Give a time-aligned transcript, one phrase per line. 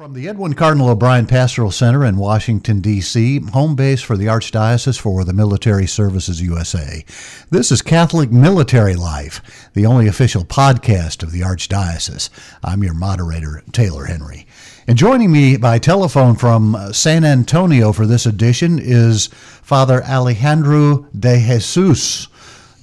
[0.00, 4.98] From the Edwin Cardinal O'Brien Pastoral Center in Washington, D.C., home base for the Archdiocese
[4.98, 7.04] for the Military Services USA,
[7.50, 9.42] this is Catholic Military Life,
[9.74, 12.30] the only official podcast of the Archdiocese.
[12.64, 14.46] I'm your moderator, Taylor Henry.
[14.86, 19.26] And joining me by telephone from San Antonio for this edition is
[19.60, 22.26] Father Alejandro de Jesus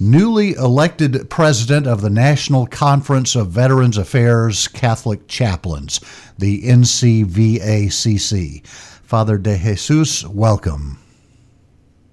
[0.00, 6.00] newly elected president of the National Conference of Veterans Affairs Catholic Chaplains,
[6.38, 8.66] the NCVACC.
[8.66, 10.98] Father De Jesus, welcome.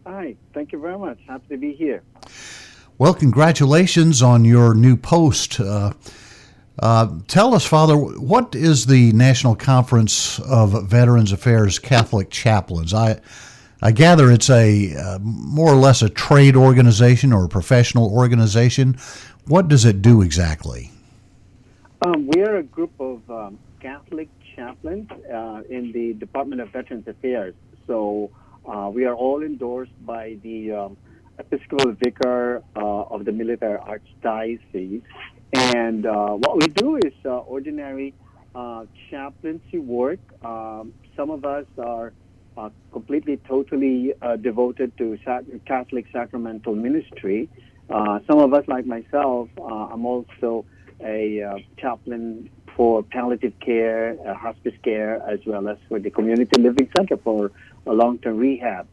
[0.07, 1.19] Hi, thank you very much.
[1.27, 2.01] Happy to be here.
[2.97, 5.59] Well, congratulations on your new post.
[5.59, 5.93] Uh,
[6.79, 12.93] uh, tell us, Father, what is the National Conference of Veterans Affairs Catholic Chaplains?
[12.93, 13.19] I
[13.85, 18.97] I gather it's a uh, more or less a trade organization or a professional organization.
[19.45, 20.89] What does it do exactly?
[22.03, 27.07] Um, we are a group of um, Catholic chaplains uh, in the Department of Veterans
[27.07, 27.53] Affairs.
[27.85, 28.31] So
[28.65, 30.97] uh, we are all endorsed by the um,
[31.37, 32.79] Episcopal Vicar uh,
[33.13, 35.03] of the Military Archdiocese.
[35.53, 38.15] And uh, what we do is uh, ordinary
[39.11, 40.21] chaplaincy work.
[40.43, 42.13] Um, some of us are
[42.57, 45.17] uh, completely, totally uh, devoted to
[45.65, 47.49] Catholic sacramental ministry.
[47.89, 50.65] Uh, some of us, like myself, uh, I'm also
[51.01, 56.61] a uh, chaplain for palliative care, uh, hospice care, as well as for the community
[56.61, 57.51] living center for
[57.85, 58.87] long-term rehab.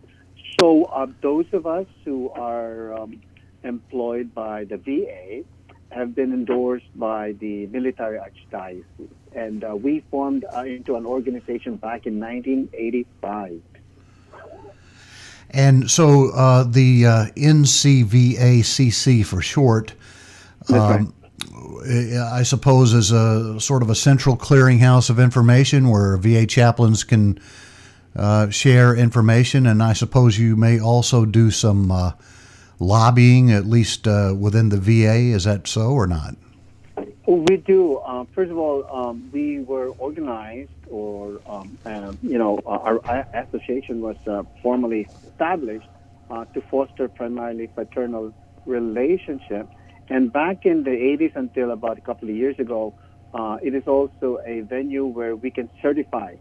[0.61, 3.21] So those of us who are um,
[3.65, 5.45] employed by the VA
[5.93, 8.85] have been endorsed by the military archdiocese
[9.35, 13.63] and uh, we formed uh, into an organization back in 1985.
[15.51, 19.93] And so uh, the uh, NCVACC for short,
[20.73, 21.15] um,
[21.85, 27.39] I suppose, is a sort of a central clearinghouse of information where VA chaplains can
[28.17, 29.67] uh, share information.
[29.67, 32.13] And I suppose you may also do some uh,
[32.83, 35.35] lobbying, at least within the VA.
[35.35, 36.35] Is that so or not?
[37.27, 37.99] We do.
[37.99, 43.27] Uh, first of all, um, we were organized, or um, uh, you know, our, our,
[43.33, 45.87] association was uh, formally established
[46.31, 48.35] uh, to foster primarily fraternal
[48.67, 49.69] relationship.
[50.09, 52.93] And back in the 80s until about a couple of years ago,
[53.33, 56.35] uh, it is also a venue where we can certify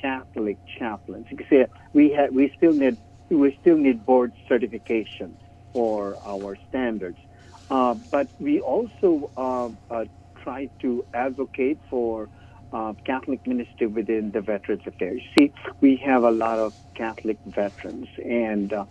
[0.00, 1.26] Catholic chaplains.
[1.30, 2.96] You can see we had, we still need
[3.28, 5.36] we still need board certification
[5.72, 7.18] for our standards.
[7.70, 10.04] Uh, but we also uh, uh,
[10.42, 12.28] try to advocate for
[12.72, 15.22] uh, Catholic ministry within the Veterans Affairs.
[15.38, 18.84] See, we have a lot of Catholic veterans, and uh,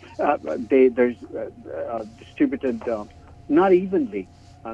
[0.70, 2.82] they there's uh, distributed
[3.48, 4.30] not evenly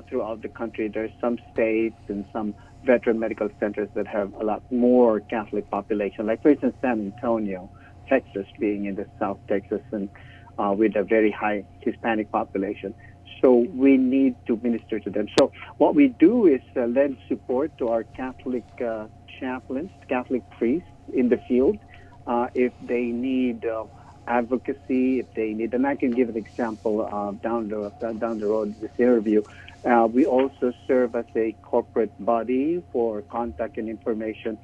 [0.10, 0.90] throughout the country.
[0.94, 6.26] There's some states and some veteran medical centers that have a lot more Catholic population,
[6.26, 7.70] like for instance San Antonio,
[8.08, 10.10] Texas, being in the South Texas and
[10.58, 12.94] with a very high Hispanic population.
[13.42, 15.28] So we need to minister to them.
[15.38, 19.08] So what we do is uh, lend support to our Catholic uh,
[19.40, 21.78] chaplains, Catholic priests in the field,
[22.26, 23.86] uh, if they need uh,
[24.28, 28.48] advocacy, if they need, and I can give an example uh, down the down the
[28.48, 29.44] road this interview.
[29.84, 34.58] Uh, we also serve as a corporate body for contact and information,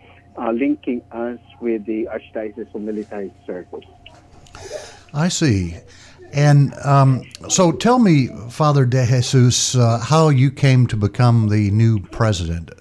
[0.51, 3.85] linking us with the Archdiocese of Military Service.
[5.13, 5.77] I see.
[6.33, 11.69] And um, so tell me, Father De Jesus, uh, how you came to become the
[11.71, 12.71] new president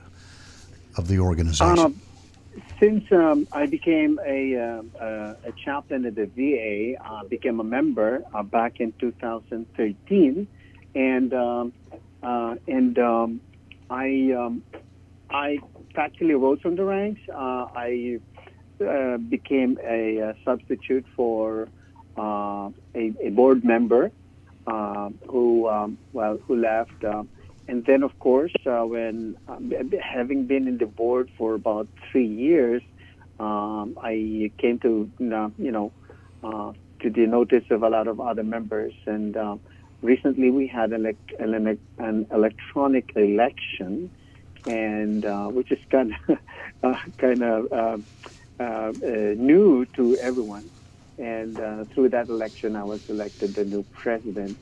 [0.97, 1.79] of the organization.
[1.79, 1.91] Uh,
[2.79, 7.65] since um, I became a, uh, uh a chaplain at the VA, I became a
[7.65, 10.47] member uh, back in 2013,
[10.95, 11.73] and um,
[12.23, 13.41] uh, and um,
[13.91, 14.63] I um,
[15.31, 15.59] I
[15.93, 17.21] practically rose from the ranks.
[17.35, 18.19] I
[19.29, 21.67] became a substitute for uh,
[22.17, 24.11] a, a, board member
[24.67, 27.25] uh, who um, well who left, uh,
[27.69, 29.73] and then of course when um,
[30.03, 32.83] having been in the board for about three years,
[33.39, 35.93] um, I came to you know
[37.01, 39.37] to the notice of a lot of other members and.
[40.03, 41.15] Recently, we had an,
[41.99, 44.11] an, electronic election,
[44.67, 46.39] and uh, which is kind of
[46.83, 47.99] uh, kind of uh,
[48.63, 48.93] uh,
[49.37, 50.69] new to everyone
[51.21, 54.57] and uh, through that election, I was elected the new president.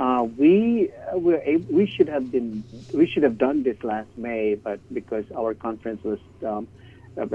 [0.00, 4.54] Uh, we uh, were we should have been we should have done this last May,
[4.54, 6.66] but because our conference was um,
[7.20, 7.26] uh,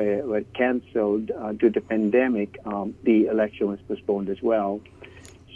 [0.54, 4.82] canceled uh, due to the pandemic, um, the election was postponed as well.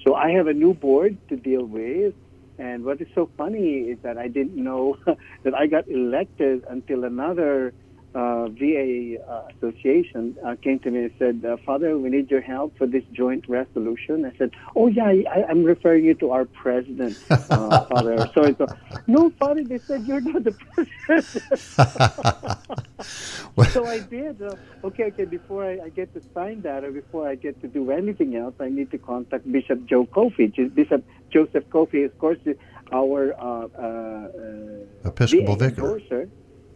[0.06, 2.13] So I have a new board to deal with,
[2.57, 4.98] and what is so funny is that I didn't know
[5.44, 7.74] that I got elected until another
[8.13, 12.77] VA uh, association uh, came to me and said, uh, Father, we need your help
[12.77, 14.25] for this joint resolution.
[14.25, 18.29] I said, Oh, yeah, I, I'm referring you to our president, uh, Father.
[18.33, 18.77] So I thought,
[19.07, 20.51] No, Father, they said you're not the
[21.06, 21.44] president.
[23.71, 24.41] so I did.
[24.41, 27.67] Uh, okay, okay, before I, I, get to sign that or before I get to
[27.67, 30.47] do anything else, I need to contact Bishop Joe Coffey.
[30.47, 32.39] Bishop Joseph Coffey, of course,
[32.91, 35.81] our uh, Episcopal vicar.
[35.81, 36.29] Endorser.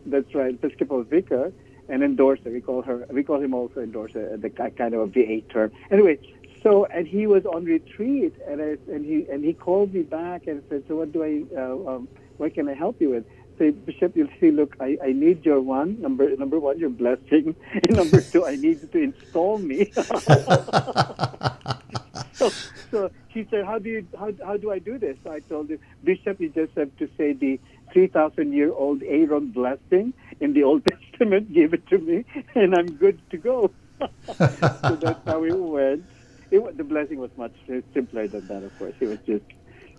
[0.06, 1.52] That's right, Episcopal vicar
[1.90, 2.50] and endorser.
[2.50, 3.06] We call her.
[3.10, 5.72] We call him also endorser, the kind of a VA term.
[5.92, 6.20] Anyway,
[6.62, 10.48] so and he was on retreat, and I, and he and he called me back
[10.48, 11.44] and said, "So what do I?
[11.56, 12.08] Uh, um,
[12.38, 13.26] what can I help you with?"
[13.60, 14.50] Say, Bishop, you'll see.
[14.50, 16.36] Look, I, I need your one number.
[16.36, 17.56] Number one, your blessing.
[17.74, 19.92] And number two, I need you to install me.
[22.50, 22.52] so,
[22.92, 25.70] so he said, "How do you how, how do I do this?" So I told
[25.70, 27.60] him, Bishop, you just have to say the
[27.94, 32.26] 3,000 year old Aaron blessing in the Old Testament, gave it to me,
[32.56, 33.72] and I'm good to go.
[34.00, 36.04] so that's how it went.
[36.52, 37.54] It, the blessing was much
[37.94, 38.94] simpler than that, of course.
[39.00, 39.46] It was just,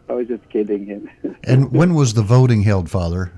[0.08, 1.08] I was just kidding him.
[1.44, 3.32] and when was the voting held, Father?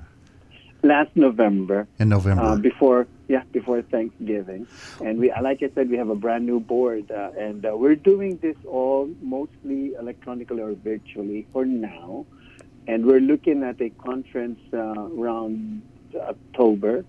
[0.83, 1.87] Last November.
[1.99, 2.43] In November.
[2.43, 4.67] Uh, before, yeah, before Thanksgiving,
[5.03, 7.95] and we, like I said, we have a brand new board, uh, and uh, we're
[7.95, 12.25] doing this all mostly electronically or virtually for now
[12.87, 15.81] and we're looking at a conference uh, around
[16.15, 17.03] October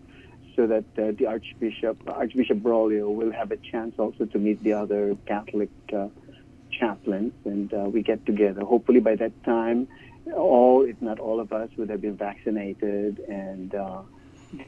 [0.56, 4.72] so that uh, the Archbishop, Archbishop Broglio, will have a chance also to meet the
[4.72, 6.08] other Catholic uh,
[6.72, 8.62] chaplains, and uh, we get together.
[8.62, 9.86] Hopefully, by that time,
[10.36, 14.02] all, if not all of us, would have been vaccinated, and uh,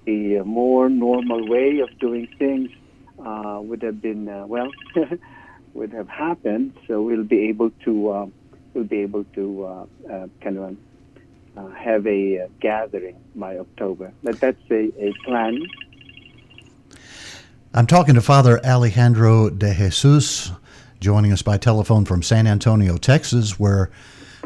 [0.04, 2.70] the more normal way of doing things
[3.24, 4.70] uh, would have been well,
[5.74, 6.74] would have happened.
[6.86, 8.32] So we'll be able to
[8.74, 9.88] we'll be able to
[10.40, 10.76] kind of
[11.56, 14.12] uh, have a uh, gathering by October.
[14.22, 15.66] But that's a, a plan.
[17.74, 20.52] I'm talking to Father Alejandro de Jesus,
[21.00, 23.90] joining us by telephone from San Antonio, Texas, where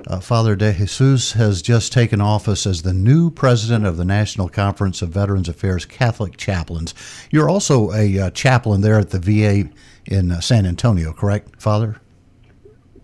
[0.06, 4.48] uh, Father de Jesus has just taken office as the new president of the National
[4.48, 6.94] Conference of Veterans Affairs Catholic Chaplains.
[7.30, 9.70] You're also a uh, chaplain there at the VA
[10.06, 12.00] in uh, San Antonio, correct, Father?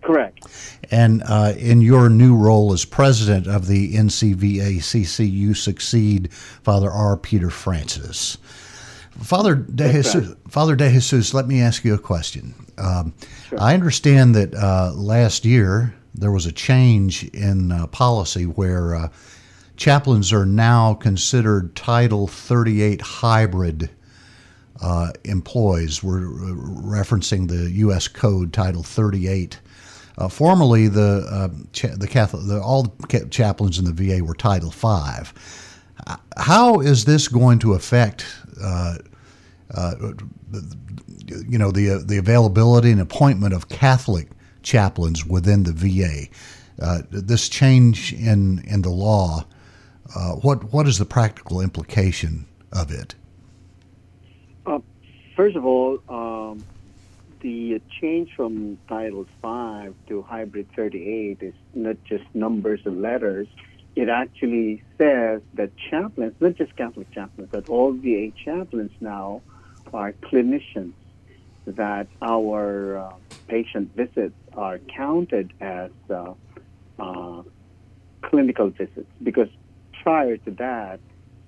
[0.01, 0.47] Correct.
[0.89, 7.17] And uh, in your new role as president of the NCVACC, you succeed Father R.
[7.17, 8.37] Peter Francis.
[9.19, 12.53] Father De, Jesus, Father De Jesus, let me ask you a question.
[12.77, 13.13] Um,
[13.47, 13.59] sure.
[13.61, 19.09] I understand that uh, last year there was a change in uh, policy where uh,
[19.77, 23.89] chaplains are now considered Title 38 hybrid
[24.81, 26.03] uh, employees.
[26.03, 28.07] We're uh, referencing the U.S.
[28.07, 29.59] Code Title 38
[30.17, 32.93] uh, formerly, the uh, cha- the Catholic, the, all
[33.31, 35.33] chaplains in the VA were Title Five.
[36.37, 38.25] How is this going to affect,
[38.57, 38.99] you
[41.57, 44.27] know, the the availability and appointment of Catholic
[44.63, 46.27] chaplains within the VA?
[46.81, 49.45] Uh, this change in in the law,
[50.15, 53.15] uh, what what is the practical implication of it?
[55.35, 55.99] first of all.
[56.09, 56.63] Um
[57.41, 63.47] the change from Title 5 to Hybrid 38 is not just numbers and letters.
[63.95, 69.41] It actually says that chaplains, not just Catholic chaplains, but all VA chaplains now
[69.91, 70.93] are clinicians,
[71.65, 73.13] that our uh,
[73.51, 76.33] patient visits are counted as uh,
[76.97, 77.43] uh,
[78.21, 79.11] clinical visits.
[79.21, 79.49] Because
[80.03, 81.01] prior to that,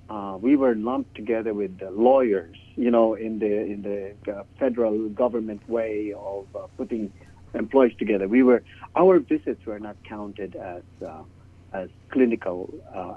[0.09, 5.07] uh, we were lumped together with lawyers, you know, in the in the uh, federal
[5.23, 7.11] government way of uh, putting
[7.53, 8.27] employees together.
[8.27, 8.61] We were
[8.97, 11.23] our visits were not counted as uh,
[11.71, 12.69] as clinical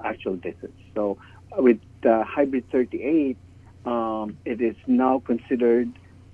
[0.04, 0.78] actual visits.
[0.94, 1.18] So
[1.58, 3.36] with hybrid 38,
[3.84, 5.90] um, it is now considered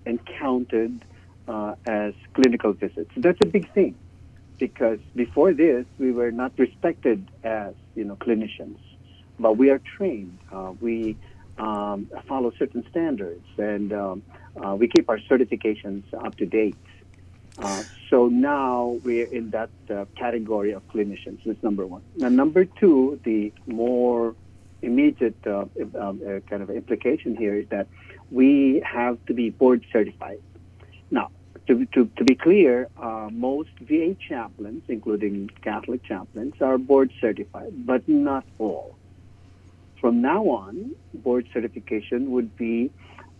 [0.06, 1.02] and counted
[1.48, 3.10] as clinical visits.
[3.16, 3.94] That's a big thing
[4.58, 8.78] because before this we were not respected as you know clinicians
[9.42, 10.38] but we are trained.
[10.50, 11.16] Uh, we
[11.58, 14.22] um, follow certain standards, and um,
[14.64, 16.76] uh, we keep our certifications up to date.
[17.58, 21.38] Uh, so now we're in that uh, category of clinicians.
[21.44, 22.02] That's number one.
[22.16, 24.34] Now, number two, the more
[24.80, 25.66] immediate uh,
[25.98, 27.88] um, uh, kind of implication here is that
[28.30, 30.40] we have to be board certified.
[31.72, 37.86] To, to, to be clear, uh, most VA chaplains, including Catholic chaplains, are board certified,
[37.86, 38.94] but not all.
[39.98, 42.90] From now on, board certification would be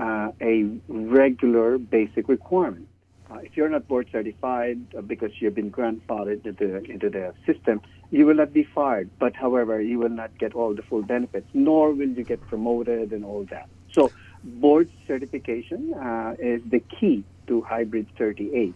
[0.00, 2.88] uh, a regular basic requirement.
[3.30, 7.34] Uh, if you're not board certified uh, because you've been grandfathered into the, into the
[7.44, 9.10] system, you will not be fired.
[9.18, 13.12] But however, you will not get all the full benefits, nor will you get promoted
[13.12, 13.68] and all that.
[13.92, 14.10] So
[14.42, 18.74] board certification uh, is the key to Hybrid 38.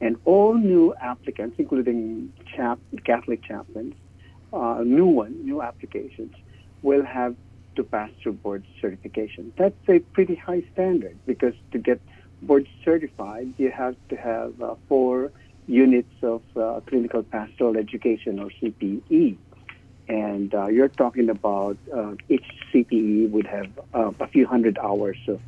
[0.00, 3.94] And all new applicants, including chap- Catholic chaplains,
[4.52, 6.32] uh, new one, new applications,
[6.82, 7.34] will have
[7.76, 9.52] to pass through board certification.
[9.56, 12.00] That's a pretty high standard because to get
[12.42, 15.32] board certified, you have to have uh, four
[15.66, 19.36] units of uh, clinical pastoral education or CPE.
[20.08, 25.18] And uh, you're talking about uh, each CPE would have uh, a few hundred hours
[25.26, 25.40] of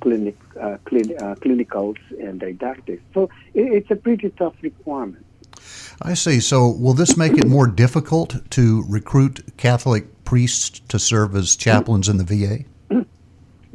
[0.00, 3.02] clinic, uh, clin- uh, clinicals and didactics.
[3.14, 3.24] So
[3.54, 5.24] it, it's a pretty tough requirement.
[6.00, 6.40] I see.
[6.40, 12.08] So, will this make it more difficult to recruit Catholic priests to serve as chaplains
[12.08, 12.64] in the VA?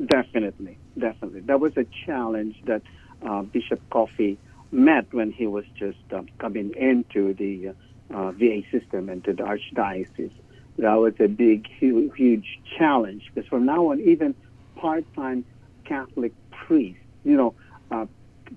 [0.06, 1.42] Definitely, definitely.
[1.42, 2.82] That was a challenge that
[3.22, 4.38] uh, Bishop Coffey
[4.72, 7.74] met when he was just uh, coming into the
[8.14, 10.32] uh, VA system and to the archdiocese.
[10.78, 14.34] That was a big, huge, huge challenge because from now on, even
[14.76, 15.46] part-time
[15.86, 17.54] Catholic priests, you know,
[17.92, 18.06] uh,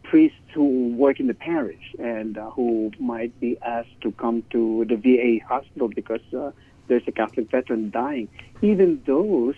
[0.03, 4.85] priests who work in the parish and uh, who might be asked to come to
[4.89, 6.51] the VA hospital because uh,
[6.89, 8.29] there's a Catholic veteran dying,
[8.63, 9.55] even those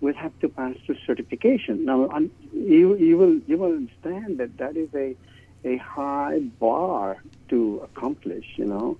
[0.00, 1.84] will have to pass through certification.
[1.84, 2.08] Now,
[2.52, 5.16] you you will you will understand that that is a
[5.64, 8.46] a high bar to accomplish.
[8.56, 8.98] You know,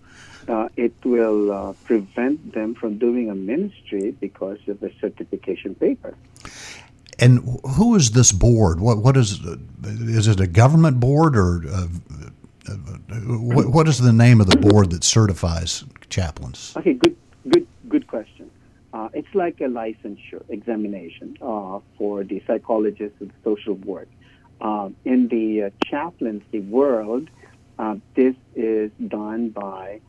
[0.48, 6.14] uh, it will uh, prevent them from doing a ministry because of the certification paper.
[7.18, 8.80] And who is this board?
[8.80, 9.40] What what is
[9.84, 11.86] is it a government board or uh,
[12.68, 16.74] uh, what, what is the name of the board that certifies chaplains?
[16.76, 17.16] Okay, good
[17.48, 18.50] good good question.
[18.92, 24.08] Uh, it's like a licensure examination uh, for the psychologists and social work.
[24.60, 27.28] Uh, in the uh, chaplaincy world,
[28.14, 30.00] this is done by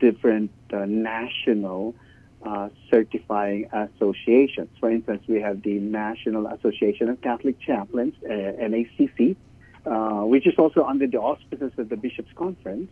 [0.00, 1.94] different national
[2.90, 4.68] certifying associations.
[4.78, 9.36] For instance, we have the National Association of Catholic Chaplains, NACC,
[10.28, 12.88] which is also under the auspices of the Bishops' Conference.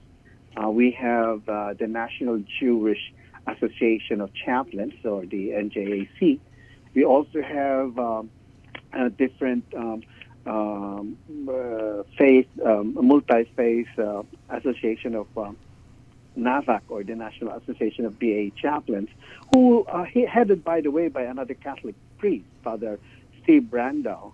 [0.68, 3.12] we have the National Jewish
[3.46, 6.38] Association of Chaplains, or the NJAC.
[6.94, 8.30] We also have um,
[9.16, 10.02] different um,
[10.46, 11.16] um,
[11.48, 15.56] uh, faith, um, multi-faith uh, association of um,
[16.38, 19.08] NAVAC, or the National Association of VA Chaplains,
[19.52, 22.98] who are headed, by the way, by another Catholic priest, Father
[23.42, 24.32] Steve Brando.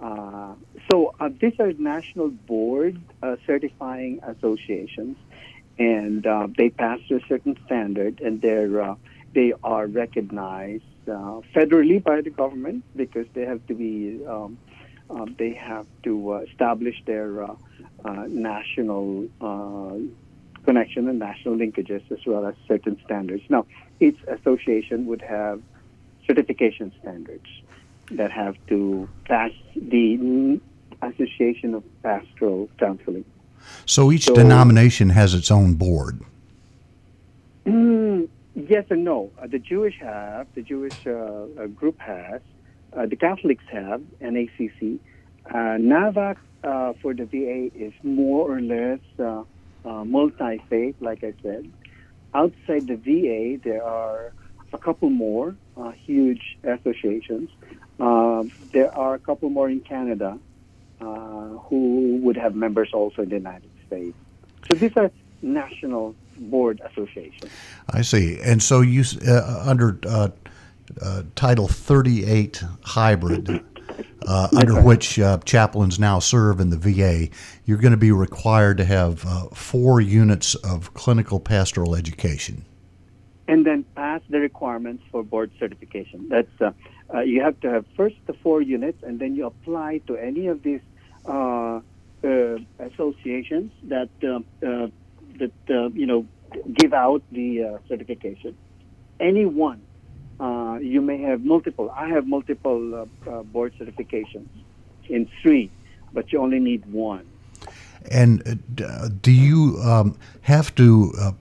[0.00, 0.54] Uh,
[0.90, 5.16] so uh, these are national board uh, certifying associations,
[5.78, 8.94] and uh, they pass a certain standard, and they're uh,
[9.34, 14.58] they are recognized uh, federally by the government because they have to be um,
[15.10, 17.46] um, they have to establish their
[18.28, 19.28] national
[20.64, 23.42] connection and national linkages as well as certain standards.
[23.48, 23.66] Now,
[24.00, 25.62] each association would have
[26.26, 27.46] certification standards
[28.10, 30.60] that have to pass the
[31.02, 33.24] Association of Pastoral Counseling.
[33.86, 36.20] So each so, denomination has its own board.
[37.66, 39.30] Mm, yes and no.
[39.40, 42.40] Uh, the Jewish have, the Jewish uh, uh, group has,
[42.92, 44.98] uh, the Catholics have, NACC.
[45.46, 49.00] Uh, NAVAC uh, for the VA is more or less
[49.84, 51.70] multi faith, like I said.
[52.34, 54.32] Outside the VA, there are
[54.72, 55.56] a couple more
[56.04, 57.50] huge associations.
[57.98, 60.38] there are a couple more in Canada
[61.00, 61.04] uh,
[61.68, 64.16] who would have members also in the United States.
[64.70, 65.10] So these are
[65.42, 67.50] national board associations.
[67.90, 68.38] I see.
[68.40, 70.28] And so you uh, under uh,
[71.02, 73.64] uh Title 38 hybrid.
[74.26, 77.28] Uh, under which uh, chaplains now serve in the VA,
[77.64, 79.20] you're going to be required to have
[79.52, 82.64] four units of clinical pastoral education.
[83.46, 86.28] And then pass the requirements for board certification.
[86.30, 86.74] That's
[87.14, 90.46] uh, you have to have first the four units, and then you apply to any
[90.46, 90.80] of these
[91.26, 91.80] uh,
[92.24, 94.36] uh, associations that uh,
[94.66, 94.88] uh,
[95.38, 96.26] that uh, you know
[96.72, 98.56] give out the certification.
[99.20, 99.82] Any one,
[100.40, 101.90] you may have multiple.
[101.90, 103.08] I have multiple
[103.52, 104.48] board certifications
[105.08, 105.70] in three,
[106.12, 107.26] but you only need one.
[108.10, 108.62] And
[109.22, 111.34] do you um, have to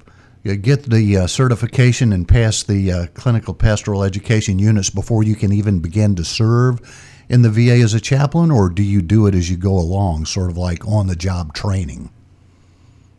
[0.44, 5.54] get the uh, certification and pass the uh, clinical pastoral education units before you can
[5.54, 6.82] even begin to serve
[7.30, 10.26] in the VA as a chaplain, or do you do it as you go along,
[10.26, 12.10] sort of like on the job training?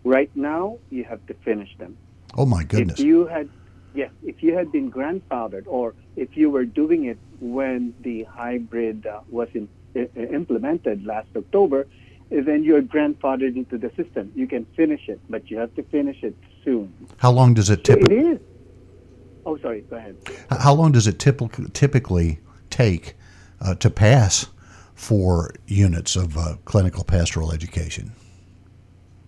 [0.05, 1.97] Right now, you have to finish them.
[2.37, 3.01] Oh my goodness!
[3.01, 3.49] If you had,
[3.95, 9.07] yes, if you had been grandfathered, or if you were doing it when the hybrid
[9.07, 11.87] uh, was in, implemented last October,
[12.31, 14.33] then you're grandfathered into the system.
[14.35, 16.93] You can finish it, but you have to finish it soon.
[17.19, 18.17] How long does it typically?
[18.17, 18.41] it is.
[19.47, 19.83] Oh, sorry.
[19.83, 20.17] Go ahead.
[20.51, 23.15] How long does it typically typically take
[23.61, 24.47] uh, to pass
[24.95, 28.13] four units of uh, clinical pastoral education?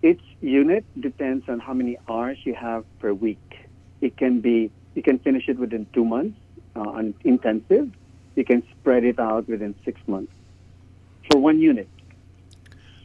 [0.01, 3.66] Each unit depends on how many hours you have per week.
[4.01, 6.37] It can be you can finish it within two months
[6.75, 7.91] uh, on intensive.
[8.35, 10.31] You can spread it out within six months
[11.29, 11.87] for one unit.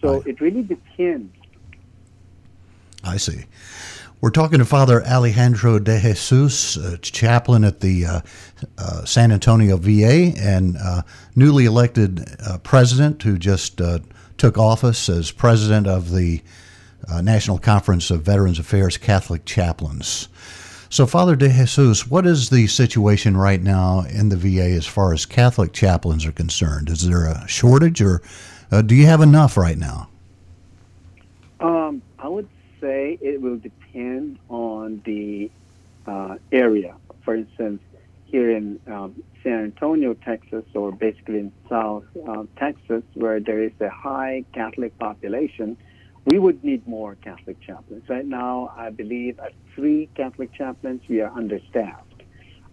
[0.00, 0.26] So Right.
[0.26, 1.34] it really depends.
[3.04, 3.44] I see.
[4.20, 8.20] We're talking to Father Alejandro de Jesus, uh, chaplain at the uh,
[8.78, 11.02] uh, San Antonio VA and uh,
[11.34, 13.98] newly elected uh, president who just uh,
[14.38, 16.40] took office as president of the
[17.08, 20.28] uh, National Conference of Veterans Affairs Catholic Chaplains.
[20.92, 25.14] So, Father de Jesus, what is the situation right now in the VA as far
[25.14, 26.90] as Catholic chaplains are concerned?
[26.90, 28.20] Is there a shortage or
[28.70, 30.10] uh, do you have enough right now?
[31.60, 32.46] Um, I would
[32.78, 35.50] say it will depend on the
[36.06, 36.94] uh, area.
[37.24, 37.80] For instance,
[38.26, 43.72] here in um, San Antonio, Texas, or basically in South uh, Texas, where there is
[43.80, 45.78] a high Catholic population,
[46.24, 48.08] we would need more Catholic chaplains.
[48.08, 52.22] Right now, I believe at three Catholic chaplains, we are understaffed.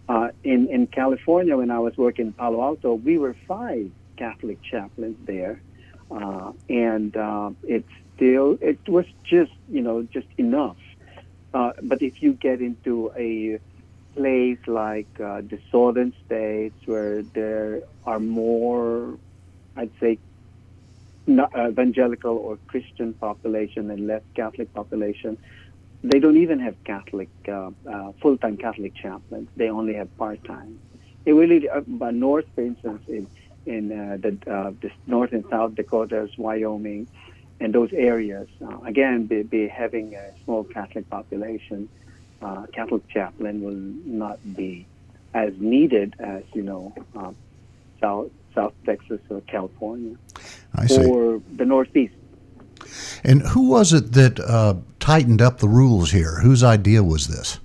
[0.08, 4.62] Uh, in, in California, when I was working in Palo Alto, we were five Catholic
[4.62, 5.60] chaplains there.
[6.10, 10.76] Uh, and uh, it's still, it was just, you know, just enough.
[11.54, 13.58] Uh, but if you get into a
[14.14, 19.18] place like uh, the southern states where there are more,
[19.76, 20.18] I'd say,
[21.28, 25.36] evangelical or Christian population and less Catholic population,
[26.02, 29.48] they don't even have Catholic uh, uh, full-time Catholic chaplains.
[29.56, 30.78] They only have part-time.
[31.26, 33.26] It really, uh, but north, for instance, in
[33.66, 37.06] in uh, the, uh, the north and south Dakotas, Wyoming,
[37.60, 41.88] and those areas, uh, again, be, be having a small Catholic population,
[42.40, 44.86] uh, Catholic chaplain will not be
[45.34, 47.36] as needed as you know um,
[48.00, 50.16] South South Texas or California
[50.74, 51.04] I see.
[51.04, 52.14] or the Northeast.
[53.24, 56.40] And who was it that uh, tightened up the rules here?
[56.40, 57.58] Whose idea was this?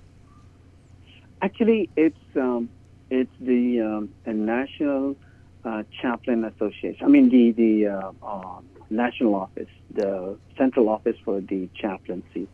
[1.42, 2.70] Actually, it's um,
[3.10, 5.16] it's the um, a National
[5.64, 7.06] uh, Chaplain Association.
[7.06, 12.48] I mean, the the uh, uh, national office, the central office for the chaplaincy.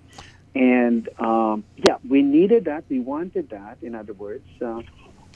[0.53, 2.83] And um, yeah, we needed that.
[2.89, 3.77] We wanted that.
[3.81, 4.81] In other words, uh,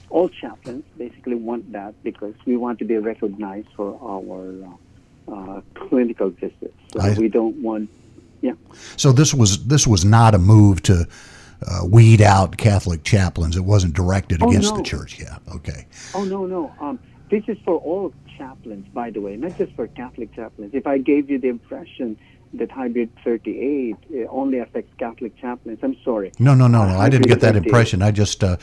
[0.09, 4.77] all chaplains basically want that because we want to be recognized for our
[5.27, 6.73] uh, uh, clinical visits.
[6.93, 7.89] So we don't want.
[8.41, 8.53] Yeah.
[8.97, 11.07] So this was this was not a move to
[11.65, 13.55] uh, weed out Catholic chaplains.
[13.57, 14.77] It wasn't directed Oh, against no.
[14.77, 15.19] the church.
[15.19, 15.37] Yeah.
[15.55, 15.87] Okay.
[16.13, 16.73] Oh no, no.
[16.79, 20.73] Um, this is for all chaplains, by the way, not just for Catholic chaplains.
[20.73, 22.17] If I gave you the impression
[22.53, 26.31] that Hybrid 38 uh, only affects Catholic chaplains, I'm sorry.
[26.39, 26.99] No, no, no, Uh, no.
[26.99, 28.01] I didn't get that impression.
[28.01, 28.57] I just uh,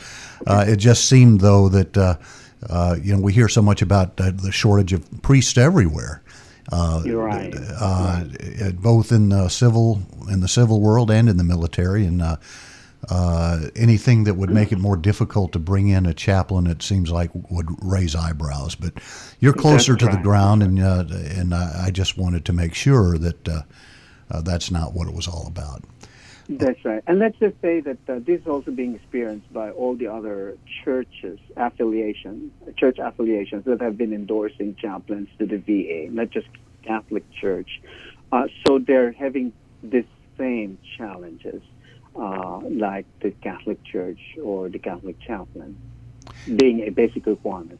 [0.47, 2.15] uh, it just seemed though that uh,
[2.69, 6.23] uh, you know we hear so much about uh, the shortage of priests everywhere.
[6.71, 7.53] Uh, You're right.
[7.55, 8.23] uh,
[8.61, 12.37] uh, both in the civil in the civil world and in the military, and uh,
[13.09, 17.11] uh, anything that would make it more difficult to bring in a chaplain, it seems
[17.11, 18.75] like would raise eyebrows.
[18.75, 18.93] But
[19.39, 22.73] you're closer That's to the ground, and uh, and I I just wanted to make
[22.73, 23.61] sure that uh,
[24.31, 25.83] uh, that's not what it was all about.
[26.59, 27.03] That's right.
[27.07, 30.57] And let's just say that uh, this is also being experienced by all the other
[30.83, 36.47] churches, affiliation, church affiliations that have been endorsing chaplains to the VA, not just
[36.83, 37.81] Catholic Church.
[38.31, 40.05] Uh, so they're having the
[40.37, 41.61] same challenges
[42.15, 45.77] uh, like the Catholic Church or the Catholic chaplain
[46.55, 47.79] being a basic requirement.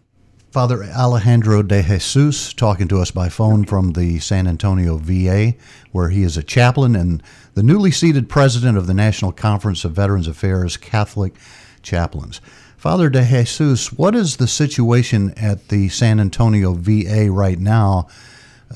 [0.54, 5.56] Father Alejandro de Jesus talking to us by phone from the San Antonio VA,
[5.92, 7.24] where he is a chaplain and
[7.56, 11.34] the newly seated president of the National Conference of Veterans Affairs Catholic
[11.82, 12.39] Chaplains.
[12.78, 18.08] Father de Jesus, what is the situation at the San Antonio VA right now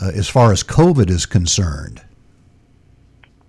[0.01, 2.01] uh, as far as COVID is concerned?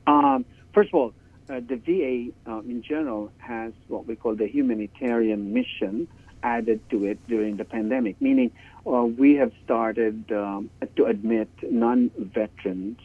[0.06, 1.14] Um, first of all,
[1.48, 6.06] uh, the VA um, in general has what we call the humanitarian mission
[6.42, 8.50] added to it during the pandemic, meaning
[8.86, 12.98] uh, we have started um, to admit non-veterans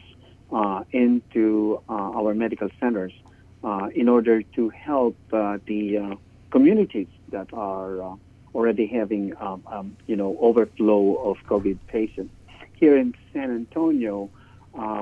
[0.52, 3.12] uh, into uh, our medical centers
[3.64, 6.14] uh, in order to help uh, the uh,
[6.50, 8.16] communities that are
[8.54, 12.32] already having, um, um, you know, overflow of COVID patients.
[12.74, 14.30] Here in San Antonio,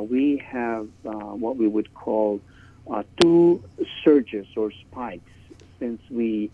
[0.08, 2.40] we have what we would call
[3.20, 3.62] two
[4.04, 5.30] surges or spikes
[5.78, 6.50] since we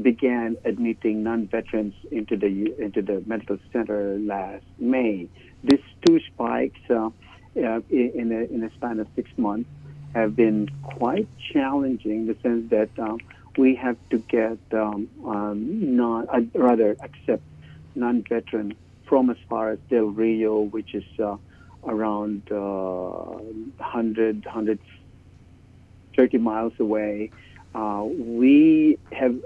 [0.00, 5.28] began admitting non-veterans into the into the medical center last May.
[5.62, 7.10] These two spikes uh,
[7.56, 9.70] uh, in a, in a span of six months
[10.14, 13.18] have been quite challenging in the sense that um,
[13.56, 17.42] we have to get um, um, non, uh, rather accept
[17.94, 18.74] non-veteran
[19.06, 21.36] from as far as Del Rio, which is uh,
[21.86, 27.30] around uh, 100, 130 miles away.
[27.74, 29.36] Uh, we have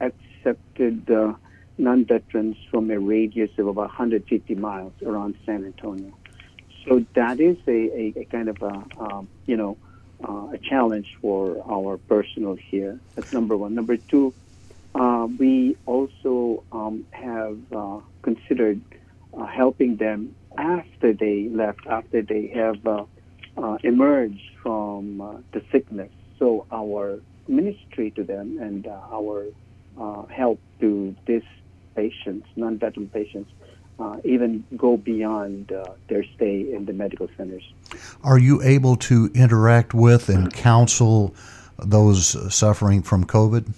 [0.00, 1.34] accepted uh,
[1.78, 6.12] non-veterans from a radius of about 150 miles around San Antonio.
[6.86, 9.76] So that is a, a, a kind of a, um, you know,
[10.26, 12.98] uh, a challenge for our personnel here.
[13.14, 13.74] That's number one.
[13.74, 14.34] Number two,
[14.94, 18.80] uh, we also um, have uh, considered
[19.36, 23.04] uh, helping them after they left, after they have uh,
[23.56, 26.10] uh, emerged from the sickness.
[26.38, 29.46] So our ministry to them and our
[30.28, 31.42] help to these
[31.94, 33.50] patients, non-veteran patients,
[33.98, 37.64] uh, even go beyond uh, their stay in the medical centers.
[38.22, 41.34] Are you able to interact with and counsel
[41.78, 43.72] those suffering from COVID?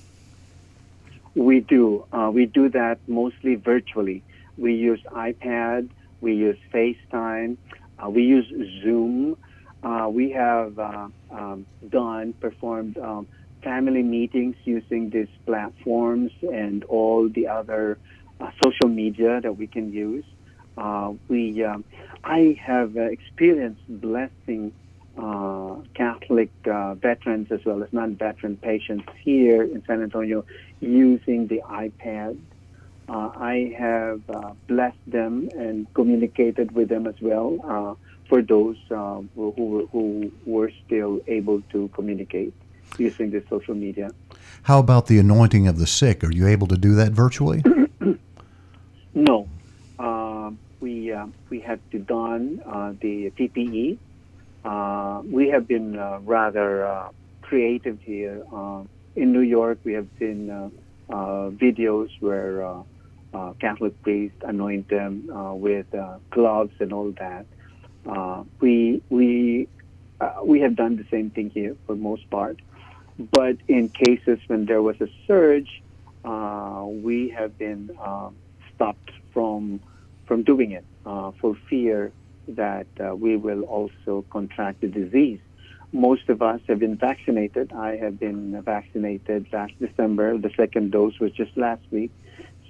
[1.34, 2.04] We do.
[2.12, 4.22] Uh, we do that mostly virtually.
[4.58, 5.88] We use iPad,
[6.20, 7.56] we use FaceTime,
[8.02, 8.46] uh, we use
[8.82, 9.36] Zoom.
[9.82, 13.26] Uh, we have uh, um, done, performed um,
[13.62, 17.98] family meetings using these platforms and all the other
[18.40, 20.24] uh, social media that we can use.
[20.78, 21.84] Uh, we, um,
[22.24, 24.72] I have uh, experienced blessing
[25.18, 30.44] uh, Catholic uh, veterans as well as non-veteran patients here in San Antonio
[30.80, 32.38] using the iPad.
[33.08, 34.22] Uh, I have
[34.68, 41.20] blessed them and communicated with them as well for those who, who, who were still
[41.26, 42.54] able to communicate
[42.98, 44.10] using the social media.
[44.62, 46.22] How about the anointing of the sick?
[46.22, 47.62] Are you able to do that virtually?
[49.12, 49.48] No,
[49.98, 50.50] uh,
[50.80, 53.98] we uh, we had to don uh, the PPE.
[54.64, 57.08] Uh, we have been uh, rather uh,
[57.42, 58.44] creative here.
[59.16, 60.70] in New York, we have seen
[61.10, 62.84] videos where
[63.58, 65.26] Catholic priests anoint them
[65.60, 65.86] with
[66.30, 67.46] gloves and all that.
[68.60, 69.68] we we
[70.44, 72.56] we have done the same thing here for most part,
[73.32, 75.82] but in cases when there was a surge,
[77.02, 78.36] we have been um,
[78.74, 79.80] stopped from
[80.26, 82.12] from doing it uh, for fear
[82.46, 85.40] that uh, we will also contract the disease.
[85.92, 87.72] Most of us have been vaccinated.
[87.72, 90.38] I have been vaccinated last December.
[90.38, 92.12] The second dose was just last week.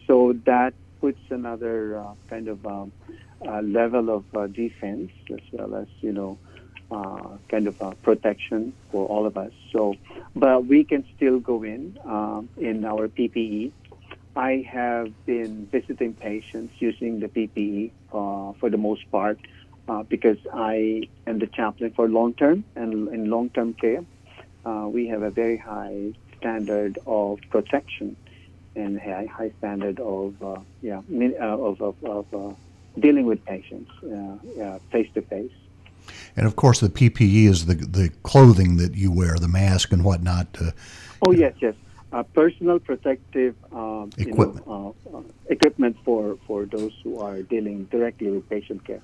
[0.06, 2.92] So that puts another uh, kind of um,
[3.46, 6.38] uh, level of uh, defense as well as, you know,
[6.90, 9.52] uh, kind of protection for all of us.
[9.72, 9.94] So,
[10.34, 13.72] but we can still go in um, in our PPE
[14.36, 19.38] I have been visiting patients using the PPE uh, for the most part
[19.88, 24.04] uh, because I am the chaplain for long term and in long term care.
[24.64, 28.16] Uh, we have a very high standard of protection
[28.76, 30.34] and a high standard of
[30.80, 31.00] yeah
[31.40, 32.56] of of, of
[32.98, 33.90] dealing with patients
[34.92, 35.59] face to face.
[36.36, 40.04] And of course, the PPE is the the clothing that you wear, the mask and
[40.04, 40.52] whatnot.
[40.54, 40.74] To,
[41.22, 41.74] oh yes, yes
[42.12, 44.66] uh, personal protective um, equipment.
[44.66, 49.00] You know, uh, uh, equipment for, for those who are dealing directly with patient care.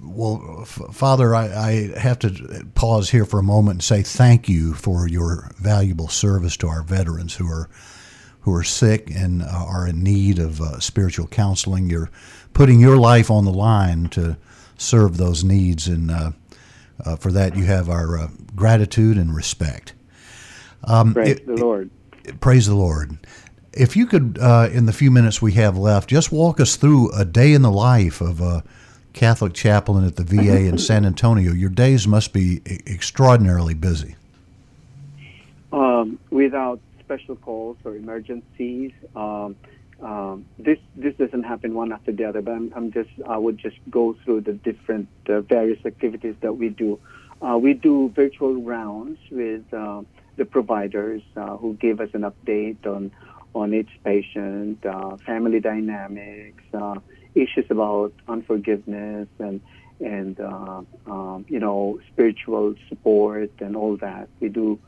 [0.00, 4.48] Well, F- Father, I, I, have to pause here for a moment and say thank
[4.48, 7.68] you for your valuable service to our veterans who are
[8.42, 11.90] who are sick and are in need of uh, spiritual counseling.
[11.90, 12.10] You're
[12.54, 14.38] putting your life on the line to
[14.80, 16.32] serve those needs, and uh,
[17.04, 19.92] uh, for that you have our gratitude and respect.
[20.84, 21.90] Um, praise it, the Lord.
[22.24, 23.18] It, praise the Lord.
[23.72, 27.12] If you could, uh, in the few minutes we have left, just walk us through
[27.12, 28.64] a day in the life of a
[29.12, 31.52] Catholic chaplain at the VA in San Antonio.
[31.52, 34.16] Your days must be extraordinarily busy.
[35.72, 39.54] Um, without special calls or emergencies, um,
[40.02, 42.40] um, this this doesn't happen one after the other.
[42.40, 46.54] But I'm, I'm just I would just go through the different uh, various activities that
[46.54, 46.98] we do.
[47.42, 50.02] Uh, we do virtual rounds with uh,
[50.36, 53.10] the providers uh, who give us an update on
[53.54, 56.94] on each patient, uh, family dynamics, uh,
[57.34, 59.60] issues about unforgiveness and
[60.00, 64.28] and um, you know spiritual support and all that.
[64.40, 64.78] We do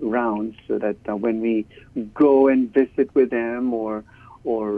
[0.00, 1.66] rounds so that when we
[2.12, 4.04] go and visit with them or
[4.52, 4.68] or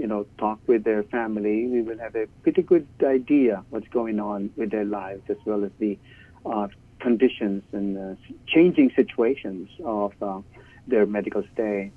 [0.00, 4.18] you know talk with their family, we will have a pretty good idea what's going
[4.20, 5.98] on with their lives as well as the
[7.00, 8.14] conditions and uh,
[8.46, 10.40] changing situations of uh,
[10.86, 11.90] their medical stay.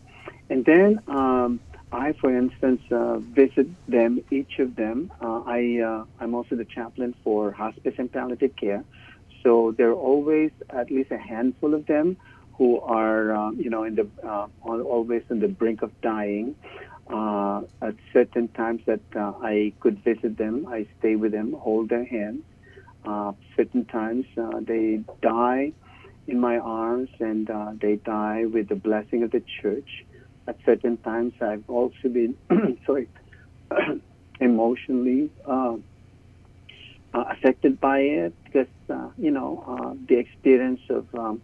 [0.49, 1.60] And then um,
[1.91, 5.12] I, for instance, uh, visit them, each of them.
[5.21, 8.84] Uh, I, uh, I'm also the chaplain for hospice and palliative care.
[9.43, 12.17] So there are always at least a handful of them
[12.58, 14.08] who are, uh, you know, in the
[14.63, 16.56] always in the brink of dying.
[17.10, 21.89] Uh, at certain times that uh, I could visit them, I stay with them, hold
[21.89, 22.44] their hands.
[23.06, 25.74] Uh, certain times uh, they die
[26.28, 30.06] in my arms and uh, they die with the blessing of the church.
[30.48, 32.36] At certain times, I've also been,
[32.86, 33.10] sorry,
[34.39, 35.76] emotionally uh,
[37.13, 38.68] affected by it because,
[39.18, 41.42] you know, the experience of um,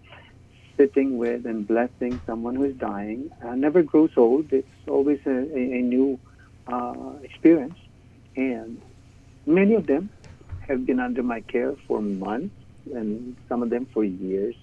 [0.80, 4.46] sitting with and blessing someone who is dying uh, never grows old.
[4.54, 6.18] It's always a, a, a new
[6.68, 7.78] uh, experience.
[8.38, 8.82] And
[9.46, 10.10] many of them
[10.68, 12.56] have been under my care for months
[12.96, 14.56] and some of them for years.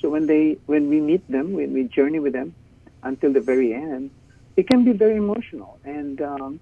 [0.00, 2.54] So when they, when we meet them, when we journey with them
[3.04, 4.10] until the very end,
[4.56, 5.78] it can be very emotional.
[5.84, 6.60] And um,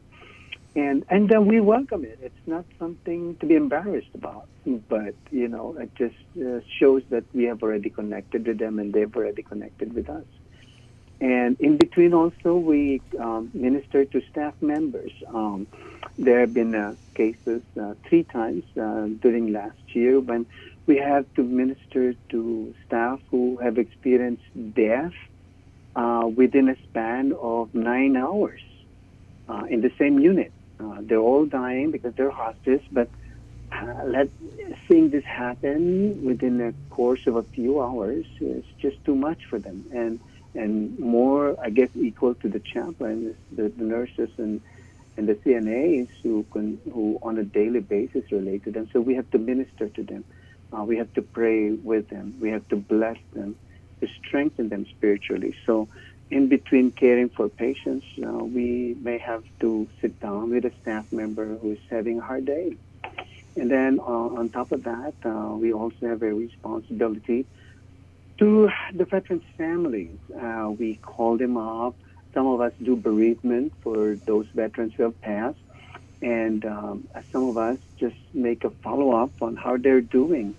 [0.77, 2.19] and and we welcome it.
[2.23, 4.47] It's not something to be embarrassed about,
[4.89, 8.93] but you know, it just uh, shows that we have already connected with them, and
[8.93, 10.25] they've already connected with us.
[11.21, 15.13] And in between, also, we um, minister to staff members.
[15.27, 15.67] Um,
[16.19, 20.47] there have been uh, cases uh, three times uh, during last year when
[20.87, 25.13] we have to minister to staff who have experienced death
[25.97, 28.61] uh, within a span of nine hours
[29.69, 30.53] in the same unit.
[30.81, 33.11] Uh, they're all dying because they're hospice, but
[33.73, 34.29] uh, let
[34.89, 39.59] seeing this happen within the course of a few hours is just too much for
[39.59, 40.21] them, and
[40.55, 44.61] and more, I guess, equal to the chaplains, the, the nurses, and
[45.17, 48.89] and the CNAs who can who on a daily basis relate to them.
[48.93, 50.25] So we have to minister to them.
[50.73, 52.37] Uh, we have to pray with them.
[52.41, 53.57] We have to bless them,
[54.01, 55.55] to strengthen them spiritually.
[55.67, 55.89] So
[56.31, 61.05] in between caring for patients, uh, we may have to sit down with a staff
[61.11, 62.77] member who's having a hard day.
[63.57, 67.47] And then uh, on top of that, uh, we also have a responsibility
[68.39, 70.17] to the veterans' families.
[70.41, 71.95] Uh, we call them up.
[72.33, 75.59] Some of us do bereavement for those veterans who have passed.
[76.23, 80.55] And um, some of us just make a follow up on how they're doing.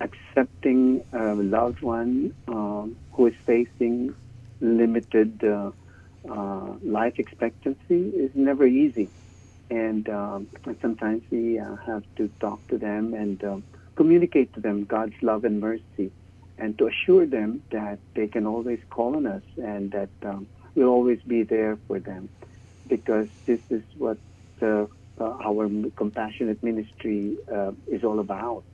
[0.00, 4.14] Accepting a loved one um, who is facing
[4.60, 5.70] limited uh,
[6.30, 9.08] uh, life expectancy is never easy.
[9.70, 10.48] And, um,
[10.80, 13.64] sometimes we uh, have to talk to them and um,
[13.96, 16.12] communicate to them God's love and mercy
[16.58, 20.88] and to assure them that they can always call on us and that um, we'll
[20.88, 22.28] always be there for them
[22.86, 24.18] because this is what
[24.62, 24.86] uh,
[25.20, 28.64] our compassionate ministry uh, is all about.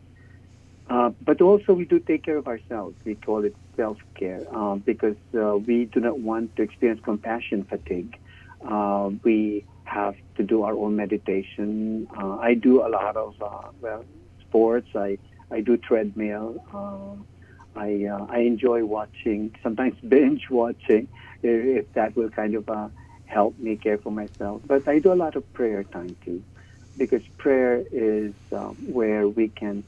[0.93, 2.95] Uh, but also, we do take care of ourselves.
[3.07, 7.65] We call it self care uh, because uh, we do not want to experience compassion
[7.65, 8.15] fatigue.
[8.63, 12.07] Uh, we have to do our own meditation.
[12.15, 13.37] Uh, I do a lot of
[13.81, 14.05] well
[14.47, 14.89] sports.
[14.95, 15.19] I
[15.51, 16.57] I do treadmill.
[17.75, 17.91] I
[18.37, 21.09] I enjoy watching, sometimes binge watching,
[21.43, 22.69] if that will kind of
[23.25, 24.61] help me care for myself.
[24.67, 26.45] But I do a lot of prayer time too,
[26.99, 29.85] because prayer is um, where we can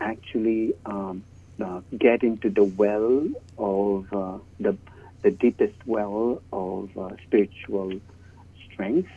[0.00, 1.22] actually um,
[1.60, 3.26] uh, get into the well
[3.58, 4.76] of uh, the
[5.22, 7.92] the deepest well of uh, spiritual
[8.72, 9.10] strength,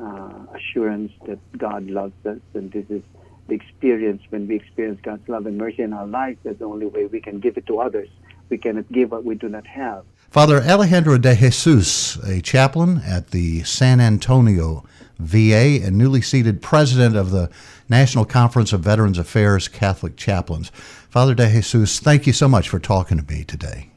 [0.00, 3.02] uh, assurance that God loves us, and this is
[3.48, 6.38] the experience when we experience God's love and mercy in our lives.
[6.44, 8.08] That's the only way we can give it to others.
[8.48, 10.04] We cannot give what we do not have.
[10.30, 14.84] Father Alejandro de Jesus, a chaplain at the San Antonio
[15.20, 17.50] VA and newly seated president of the
[17.88, 20.70] National Conference of Veterans Affairs Catholic Chaplains.
[21.08, 23.90] Father De Jesus, thank you so much for talking to me today.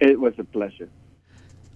[0.00, 0.88] It was a pleasure.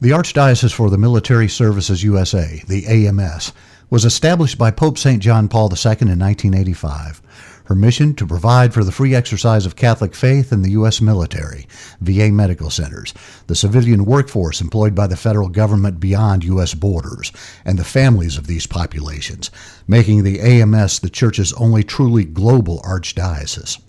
[0.00, 3.52] The Archdiocese for the Military Services USA, the AMS,
[3.90, 5.22] was established by Pope St.
[5.22, 7.59] John Paul II in 1985.
[7.64, 11.00] Her mission to provide for the free exercise of Catholic faith in the U.S.
[11.00, 11.66] military,
[12.00, 13.14] VA medical centers,
[13.46, 16.74] the civilian workforce employed by the federal government beyond U.S.
[16.74, 17.32] borders,
[17.64, 19.50] and the families of these populations,
[19.86, 23.80] making the AMS the Church's only truly global archdiocese.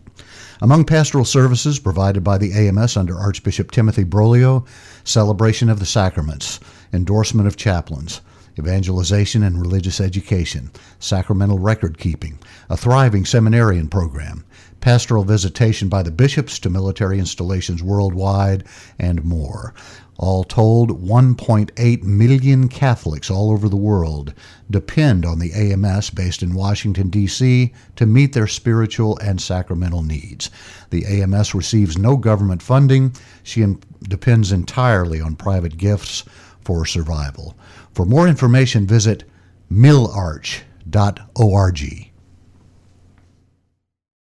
[0.61, 4.63] Among pastoral services provided by the AMS under Archbishop Timothy Broglio,
[5.03, 6.59] celebration of the sacraments,
[6.93, 8.21] endorsement of chaplains,
[8.61, 10.69] evangelization and religious education,
[10.99, 12.37] sacramental record keeping,
[12.69, 14.45] a thriving seminarian program,
[14.81, 18.63] pastoral visitation by the bishops to military installations worldwide,
[18.99, 19.73] and more.
[20.17, 24.35] All told, 1.8 million Catholics all over the world
[24.69, 27.73] depend on the AMS based in Washington, D.C.
[27.95, 30.51] to meet their spiritual and sacramental needs.
[30.91, 33.15] The AMS receives no government funding.
[33.41, 33.65] She
[34.03, 36.23] depends entirely on private gifts
[36.63, 37.55] for survival.
[37.93, 39.23] For more information, visit
[39.71, 40.61] milarch.org.